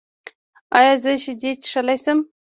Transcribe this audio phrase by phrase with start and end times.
[0.77, 2.19] ایا زه شیدې څښلی شم؟